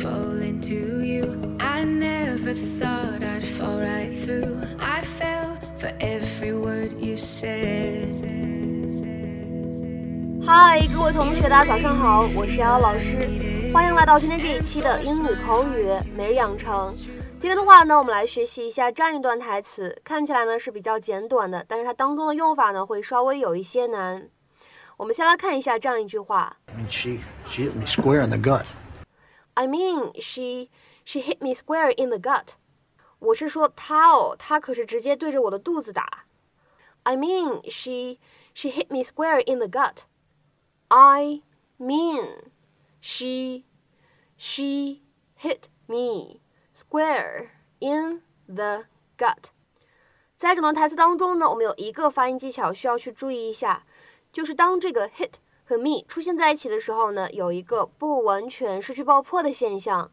[0.00, 1.56] fall into you.
[1.60, 4.56] I never thought I'd fall right through.
[4.78, 8.08] I fell for every word you said.
[10.42, 13.18] 嗨，各位同学，大家早上好，我是瑶瑶老师，
[13.74, 15.86] 欢迎来到今天这一期的英语口语
[16.16, 16.90] 每日养成。
[17.38, 24.28] 今天的话呢，我们来学习一下这样一段台词，看起来呢是比较简短的，但是它当中的用法呢会稍微有一些难。
[24.96, 28.64] 我们先来看一下这样一句话 I mean, she she hit me square in the gut.
[29.53, 30.69] I mean, she
[31.05, 32.55] she hit me square in the gut。
[33.19, 36.25] 我是说她哦，她可是直接对着我的肚子打。
[37.03, 38.19] I mean, she
[38.53, 40.03] she hit me square in the gut.
[40.89, 41.41] I
[41.79, 42.51] mean,
[43.01, 43.63] she
[44.37, 45.01] she
[45.39, 46.41] hit me
[46.73, 47.49] square
[47.79, 48.85] in the
[49.17, 49.51] gut。
[50.35, 53.85] 在整段台词当中呢，我们有一个发音技巧需要去注意一下，
[54.33, 55.35] 就是当这个 hit
[55.69, 60.11] 和 me 出现在一起的时候呢，有一个不完全失去爆破的现象，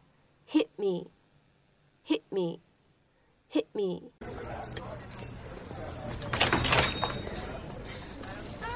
[0.49, 4.11] hit me，hit me，hit me。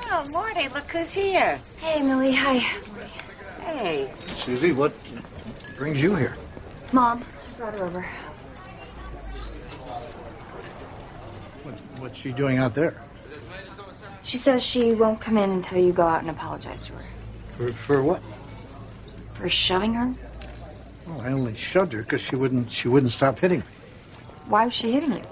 [0.10, 1.60] Oh, Morty, look who's here.
[1.82, 2.34] Hey, Millie.
[2.34, 2.62] Hi.
[3.60, 4.08] Hey.
[4.38, 4.94] Susie, what
[5.78, 6.38] brings you here?
[6.94, 7.22] Mom.
[7.22, 8.06] I brought her over.
[11.64, 13.02] What, what's she doing out there?
[14.33, 17.05] She says she won't come in until you go out and apologize to her.
[17.51, 18.23] For for what?
[19.35, 20.15] For shoving her?
[21.07, 23.67] Well, I only shoved her because she wouldn't she wouldn't stop hitting me.
[24.47, 25.23] Why was she hitting you?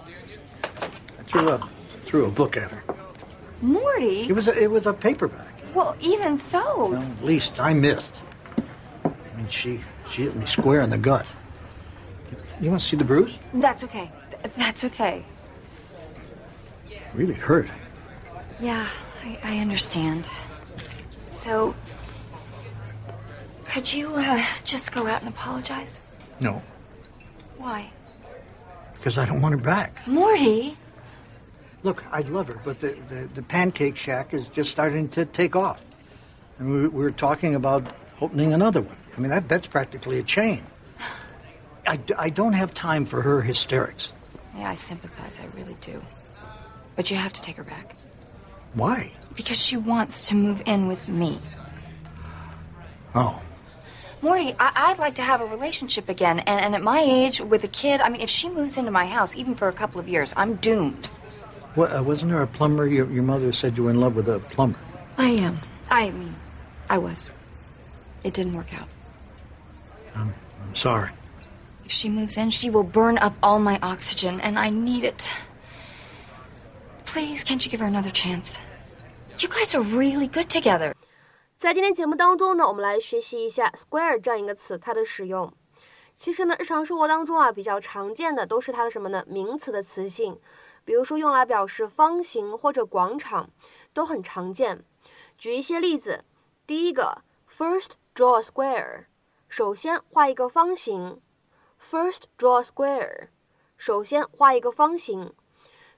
[0.74, 1.68] I threw a
[2.04, 2.82] threw a book at her.
[3.62, 4.28] Morty?
[4.28, 5.48] It was a, it was a paperback.
[5.74, 6.90] Well, even so.
[6.90, 8.12] Well, at least I missed.
[9.02, 11.24] I mean, she she hit me square in the gut.
[12.60, 13.38] You want to see the bruise?
[13.54, 14.10] That's okay.
[14.42, 15.24] Th- That's okay.
[17.14, 17.70] Really hurt.
[18.60, 18.86] Yeah,
[19.24, 20.28] I, I understand.
[21.28, 21.74] So,
[23.66, 26.00] could you uh, just go out and apologize?
[26.40, 26.62] No,
[27.58, 27.90] Why?
[28.94, 30.06] because I don't want her back.
[30.06, 30.76] Morty?
[31.82, 35.56] Look, I'd love her, but the, the, the pancake shack is just starting to take
[35.56, 35.82] off.
[36.58, 37.86] And we, we were talking about
[38.20, 38.96] opening another one.
[39.16, 40.62] I mean, that, that's practically a chain.
[41.86, 44.12] I, d- I don't have time for her hysterics.
[44.54, 45.40] Yeah, I sympathize.
[45.40, 46.02] I really do.
[46.96, 47.96] But you have to take her back.
[48.74, 49.10] Why?
[49.34, 51.40] Because she wants to move in with me.
[53.14, 53.40] Oh,
[54.22, 56.40] Morty, I- I'd like to have a relationship again.
[56.40, 59.06] And-, and at my age, with a kid, I mean, if she moves into my
[59.06, 61.06] house, even for a couple of years, I'm doomed.
[61.74, 62.86] what, uh, wasn't there a plumber?
[62.86, 64.78] Your, your mother said you were in love with a plumber.
[65.16, 65.58] I am.
[65.90, 66.34] I mean,
[66.90, 67.30] I was.
[68.22, 68.88] It didn't work out.
[70.14, 70.34] I'm
[70.74, 71.10] sorry.
[71.84, 75.32] If she moves in, she will burn up all my oxygen, and I need it.
[77.12, 78.56] Please, can't you give her another chance?
[79.40, 80.94] You guys are really good together.
[81.58, 85.52] 在今天节目当中呢，我们来学习一下 square 这样一个词，它的使用。
[86.14, 89.24] 其实呢，日常生活当中啊，比较常见的都是它的什么呢？
[89.26, 90.38] 名词的词性，
[90.84, 93.50] 比如说用来表示方形或者广场，
[93.92, 94.84] 都很常见。
[95.36, 96.24] 举一些例子，
[96.64, 99.06] 第一个，first draw a square，
[99.48, 101.20] 首先画一个方形。
[101.82, 103.28] First draw a square，
[103.76, 105.32] 首先画一个方形。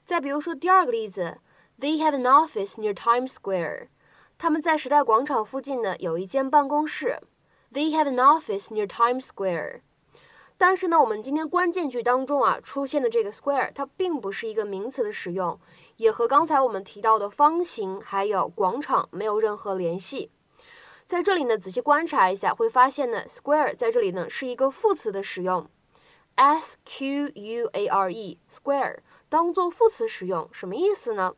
[0.04, 1.38] 再比如说第二个例子
[1.78, 3.88] ，They have an office near Times Square。
[4.36, 7.18] 他们在时代广场附近呢有一间办公室。
[7.72, 9.80] They have an office near Times Square。
[10.58, 15.58] 但是呢，我们今天关键句当中啊出现的这个 square，它并不是一个名词的使用，
[15.96, 20.30] 也和刚才我们提到的方形还有广场没有任何联系。
[21.04, 25.68] 在这里呢，仔细观察一下，会发现呢，square 在这里呢是一个副词的使用
[26.34, 28.98] ，s q u a r e square
[29.28, 31.34] 当做副词使用，什么意思呢？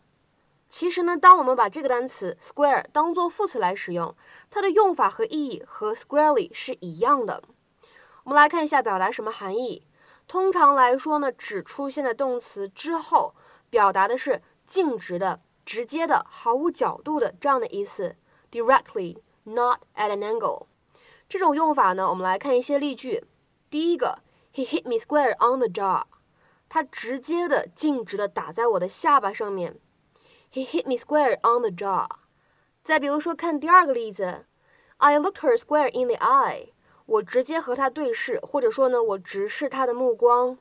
[0.68, 4.16] 其实呢，当我们把这个单词 square 当做副词来使用，
[4.50, 7.42] 它的用法和意义和 squarely 是一样的。
[8.24, 9.86] 我们来看一下表达什么含义。
[10.26, 13.34] 通常来说呢，只出现在动词之后，
[13.70, 18.16] 表达的是径直的、直接的、毫无角度的这样的意思
[18.50, 20.66] ，directly not at an angle。
[21.28, 23.24] 这种用法呢，我们来看一些例句。
[23.70, 24.20] 第一个
[24.54, 26.04] ，He hit me square on the jaw。
[26.68, 29.78] 他直接的、径直的打在我的下巴上面。
[30.52, 32.08] He hit me square on the jaw。
[32.82, 34.46] 再比如说，看第二个例子
[34.98, 36.68] ，I looked her square in the eye。
[37.06, 40.58] 我直接和她对视，或者说呢，我直视她的目光。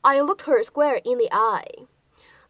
[0.00, 1.86] I looked her square in the eye。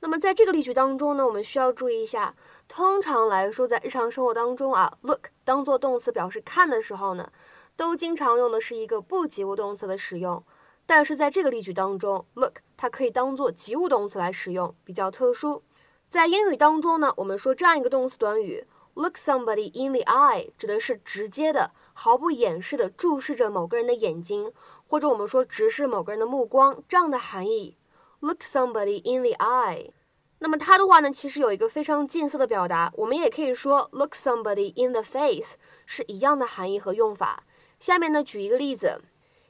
[0.01, 2.35] 那么在这个例句当中呢，我们需要注意一下，
[2.69, 7.33] 通常来说，在日常生活当中啊，look 当做动词表示看的时候呢，
[7.77, 10.45] 都经常用的是一个不及物动词的使用。
[10.87, 15.63] 但是在这个例句当中，look 它可以当做及物动词来使用，比较特殊。
[16.09, 24.53] 在英语当中呢，我们说这样一个动词短语，look somebody in the eye，指的是直接的、毫不掩饰地注视着某个人的眼睛，
[24.87, 27.77] 或者我们说直视某个人的目光，这样的含义。
[28.21, 29.91] Look somebody in the eye。
[30.39, 35.55] 那么它的话呢，其实有一个非常近似的表达，我们也可以说 look somebody in the face，
[35.85, 37.43] 是一样的含义和用法。
[37.81, 39.01] 下面呢，举一个例子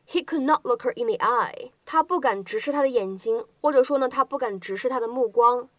[0.07, 1.71] ，He could not look her in the eye。
[1.85, 5.69] 他不敢直视她的眼睛，或者说呢，他不敢直视她的目光。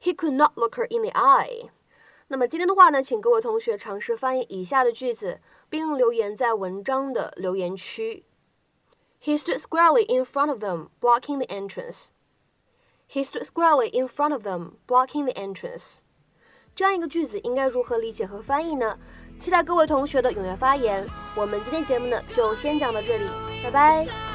[0.00, 1.70] He could not look her in the eye。
[2.28, 8.24] 那么今天的话呢，请各位同学尝试翻译以下的句子，并留言在文章的留言区。
[9.22, 12.08] He stood squarely in front of them, blocking the entrance.
[13.08, 15.98] He stood squarely in front of them, blocking the entrance.
[16.74, 18.98] 这样一个句子应该如何理解和翻译呢？
[19.39, 21.05] 期待各位同学的踊跃发言。
[21.35, 23.23] 我们今天节目呢就先讲到这里，
[23.63, 24.28] 拜拜。